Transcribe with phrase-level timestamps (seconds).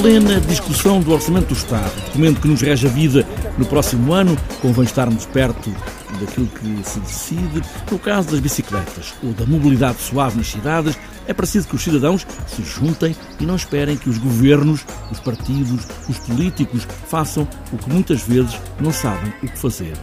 [0.00, 3.26] plena discussão do Orçamento do Estado, documento que nos rege a vida
[3.58, 5.74] no próximo ano, convém estarmos perto
[6.20, 7.62] daquilo que se decide.
[7.90, 12.24] No caso das bicicletas ou da mobilidade suave nas cidades, é preciso que os cidadãos
[12.46, 17.90] se juntem e não esperem que os governos, os partidos, os políticos façam o que
[17.90, 19.94] muitas vezes não sabem o que fazer.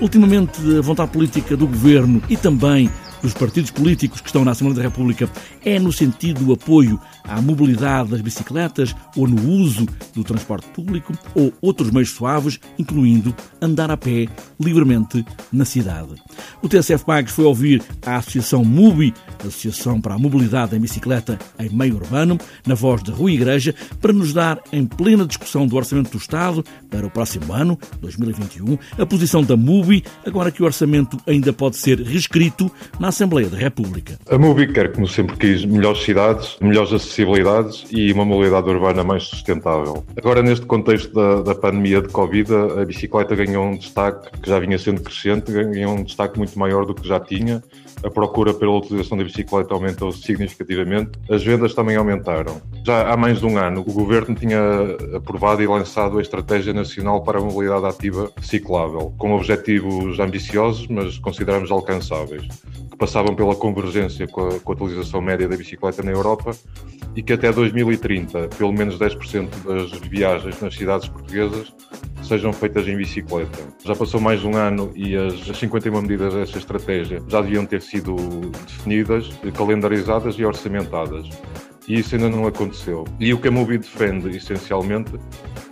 [0.00, 2.88] Ultimamente, a vontade política do governo e também
[3.22, 5.30] dos partidos políticos que estão na Assembleia da República
[5.64, 11.12] é no sentido do apoio à mobilidade das bicicletas ou no uso do transporte público
[11.34, 14.26] ou outros meios suaves, incluindo andar a pé
[14.60, 16.14] livremente na cidade.
[16.60, 21.68] O TSF Pagos foi ouvir a Associação MUBI, Associação para a Mobilidade em Bicicleta em
[21.68, 26.10] Meio Urbano, na voz de Rui Igreja, para nos dar, em plena discussão do Orçamento
[26.10, 31.18] do Estado para o próximo ano, 2021, a posição da MUBI, agora que o orçamento
[31.26, 34.18] ainda pode ser reescrito na Assembleia da República.
[34.30, 39.24] A MUBI quer, como sempre quis, melhores cidades, melhores acessibilidades e uma mobilidade urbana mais
[39.24, 40.02] sustentável.
[40.16, 44.58] Agora, neste contexto da, da pandemia de Covid, a bicicleta ganhou um destaque que já
[44.58, 47.62] vinha sendo crescente, ganhou um destaque muito maior do que já tinha.
[48.02, 52.62] A procura pela utilização da bicicleta aumentou significativamente, as vendas também aumentaram.
[52.84, 54.58] Já há mais de um ano, o governo tinha
[55.14, 61.18] aprovado e lançado a Estratégia Nacional para a Mobilidade Ativa Ciclável, com objetivos ambiciosos, mas
[61.18, 62.48] consideramos alcançáveis
[63.02, 66.52] passavam pela convergência com a, com a, utilização média da bicicleta na Europa
[67.16, 71.74] e que até 2030, pelo menos 10% das viagens nas cidades portuguesas
[72.22, 73.58] sejam feitas em bicicleta.
[73.84, 78.14] Já passou mais um ano e as 51 medidas dessa estratégia já deviam ter sido
[78.68, 81.28] definidas, calendarizadas e orçamentadas.
[81.88, 83.02] E isso ainda não aconteceu.
[83.18, 85.10] E o que a Mobi defende, essencialmente,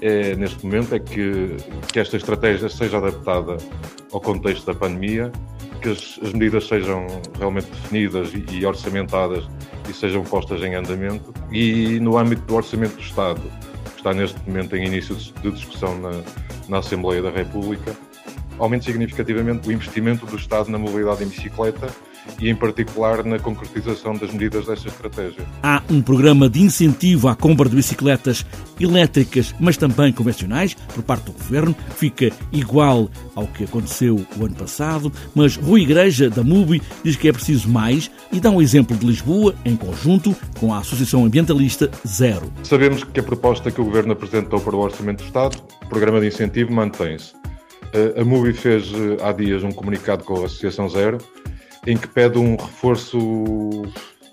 [0.00, 1.58] é, neste momento, é que,
[1.92, 3.58] que esta estratégia seja adaptada
[4.10, 5.30] ao contexto da pandemia
[5.78, 7.06] que as, as medidas sejam
[7.38, 9.44] realmente definidas e, e, orçamentadas
[9.88, 11.32] e sejam postas em andamento.
[11.50, 15.98] E no âmbito do Orçamento do Estado, que está neste momento em início de discussão
[15.98, 16.10] na,
[16.68, 17.96] na Assembleia da República,
[18.58, 21.88] aumente significativamente o investimento do Estado na mobilidade em bicicleta
[22.40, 25.44] e, em particular, na concretização das medidas dessa estratégia.
[25.62, 28.44] Há um programa de incentivo à compra de bicicletas
[28.80, 31.74] elétricas, mas também convencionais, por parte do Governo.
[31.96, 37.28] Fica igual ao que aconteceu o ano passado, mas Rui Igreja, da MUBI, diz que
[37.28, 41.90] é preciso mais e dá um exemplo de Lisboa, em conjunto com a Associação Ambientalista
[42.06, 42.52] Zero.
[42.62, 46.20] Sabemos que a proposta que o Governo apresentou para o Orçamento do Estado, o programa
[46.20, 47.32] de incentivo, mantém-se.
[48.20, 51.18] A MUBI fez eh, há dias um comunicado com a Associação Zero
[51.86, 53.18] em que pede um reforço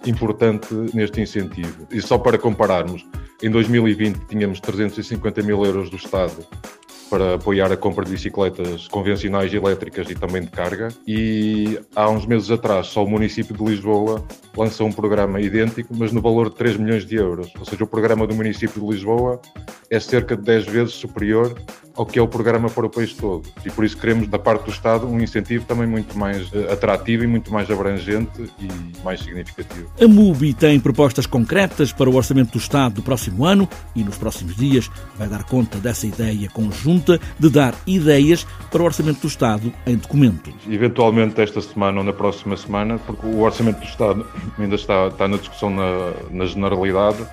[0.05, 1.87] importante neste incentivo.
[1.91, 3.05] E só para compararmos,
[3.41, 6.45] em 2020 tínhamos 350 mil euros do Estado
[7.09, 10.89] para apoiar a compra de bicicletas convencionais elétricas e também de carga.
[11.07, 14.25] E há uns meses atrás, só o município de Lisboa
[14.57, 17.51] lançou um programa idêntico, mas no valor de 3 milhões de euros.
[17.59, 19.39] Ou seja, o programa do município de Lisboa
[19.89, 21.55] é cerca de 10 vezes superior
[21.95, 23.47] ao que é o programa para o país todo.
[23.65, 27.23] E por isso queremos, da parte do Estado, um incentivo também muito mais eh, atrativo
[27.23, 29.89] e muito mais abrangente e mais significativo.
[29.99, 34.17] A MUBI tem propostas concretas para o orçamento do Estado do próximo ano e nos
[34.17, 39.27] próximos dias vai dar conta dessa ideia conjunta de dar ideias para o orçamento do
[39.27, 40.53] Estado em documento.
[40.69, 44.27] Eventualmente esta semana ou na próxima semana, porque o orçamento do Estado
[44.59, 47.25] ainda está, está na discussão na, na generalidade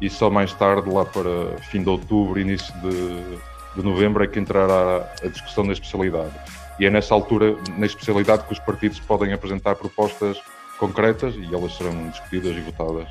[0.00, 4.38] e só mais tarde, lá para fim de outubro, início de, de novembro, é que
[4.38, 6.32] entrará a discussão da especialidade.
[6.78, 10.38] E é nessa altura, na especialidade, que os partidos podem apresentar propostas
[10.78, 13.06] concretas e elas serão discutidas e votadas.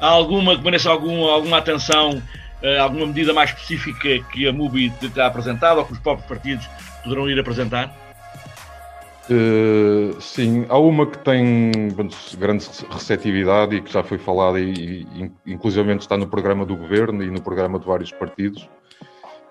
[0.00, 2.20] Há alguma que mereça algum, alguma atenção,
[2.60, 6.68] eh, alguma medida mais específica que a MUBI terá apresentado ou que os próprios partidos
[7.04, 7.94] poderão ir apresentar?
[9.30, 11.70] Uh, sim, há uma que tem
[12.36, 17.22] grande receptividade e que já foi falada e, e inclusive está no programa do governo
[17.22, 18.68] e no programa de vários partidos,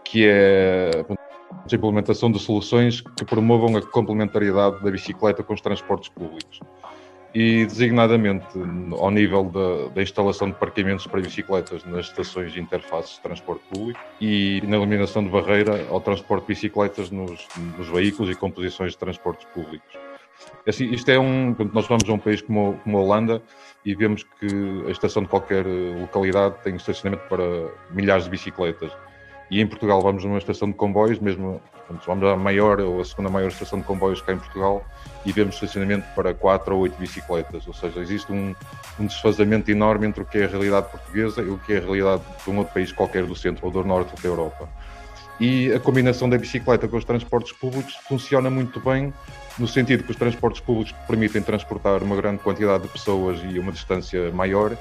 [0.04, 6.10] que é a implementação de soluções que promovam a complementariedade da bicicleta com os transportes
[6.10, 6.60] públicos
[7.34, 8.48] e designadamente
[8.98, 13.64] ao nível da, da, instalação de parqueamentos para bicicletas nas estações de interfaces de transporte
[13.72, 17.48] público e na eliminação de barreira ao transporte de bicicletas nos,
[17.78, 19.98] nos veículos e composições de transportes públicos.
[20.68, 21.56] Assim, isto é um.
[21.74, 23.42] Nós vamos a um país como, como a Holanda
[23.86, 27.44] e vemos que a estação de qualquer localidade tem estacionamento para
[27.92, 28.92] milhares de bicicletas.
[29.52, 33.30] E em Portugal vamos numa estação de comboios, mesmo vamos à maior ou a segunda
[33.30, 34.86] maior estação de comboios cá em Portugal
[35.26, 37.68] e vemos estacionamento para quatro ou oito bicicletas.
[37.68, 38.56] Ou seja, existe um,
[39.00, 41.82] um desfazamento enorme entre o que é a realidade portuguesa e o que é a
[41.82, 44.70] realidade de um outro país qualquer do centro ou do norte da Europa.
[45.40, 49.14] E a combinação da bicicleta com os transportes públicos funciona muito bem,
[49.58, 53.72] no sentido que os transportes públicos permitem transportar uma grande quantidade de pessoas e uma
[53.72, 54.78] distância maior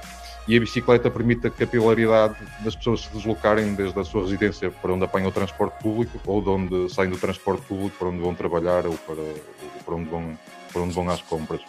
[0.49, 4.95] e a bicicleta permite a capilaridade das pessoas se deslocarem desde a sua residência para
[4.95, 8.35] onde apanham o transporte público ou de onde saem do transporte público para onde vão
[8.35, 10.39] trabalhar ou para, ou para, onde, vão,
[10.73, 11.61] para onde vão às compras.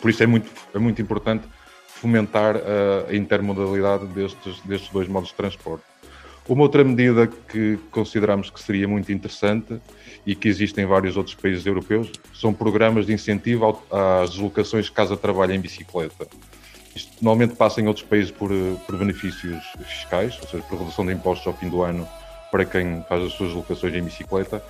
[0.00, 1.46] Por isso é muito, é muito importante
[1.86, 5.84] fomentar a, a intermodalidade destes, destes dois modos de transporte.
[6.46, 9.80] Uma outra medida que consideramos que seria muito interessante
[10.26, 15.54] e que existe em vários outros países europeus são programas de incentivo às deslocações casa-trabalho
[15.54, 16.26] em bicicleta.
[16.94, 18.50] Isto normalmente passa em outros países por,
[18.86, 22.06] por benefícios fiscais, ou seja, por redução de impostos ao fim do ano
[22.50, 24.62] para quem faz as suas locações em bicicleta.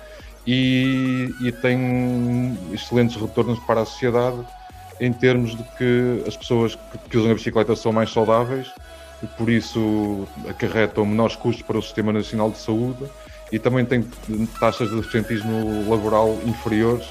[0.47, 4.37] E, e tem excelentes retornos para a sociedade
[4.99, 8.71] em termos de que as pessoas que, que usam a bicicleta são mais saudáveis
[9.21, 13.05] e por isso acarretam menores custos para o Sistema Nacional de Saúde
[13.51, 14.03] e também tem
[14.59, 17.05] taxas de absentismo laboral inferiores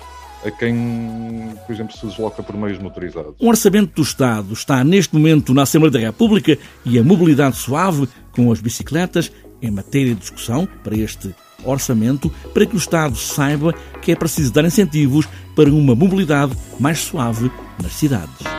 [0.45, 3.35] a quem, por exemplo, se desloca por meios motorizados.
[3.41, 8.09] Um orçamento do Estado está neste momento na Assembleia da República e a mobilidade suave
[8.33, 9.31] com as bicicletas
[9.61, 11.35] é matéria de discussão para este
[11.65, 16.99] orçamento para que o Estado saiba que é preciso dar incentivos para uma mobilidade mais
[16.99, 17.51] suave
[17.81, 18.52] nas cidades.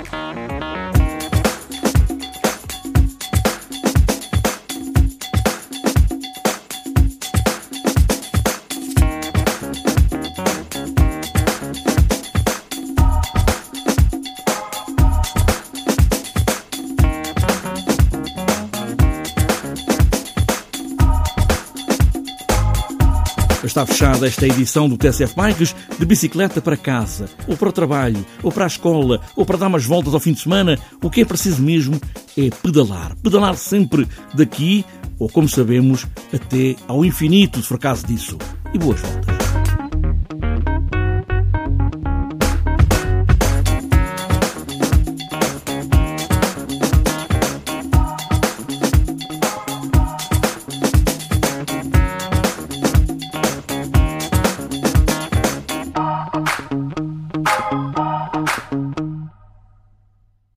[23.74, 28.24] Está fechada esta edição do TSF Bikes de bicicleta para casa, ou para o trabalho,
[28.44, 30.78] ou para a escola, ou para dar umas voltas ao fim de semana.
[31.02, 32.00] O que é preciso mesmo
[32.38, 33.16] é pedalar.
[33.16, 34.86] Pedalar sempre daqui,
[35.18, 38.38] ou como sabemos, até ao infinito, se for caso disso.
[38.75, 39.43] E boas voltas.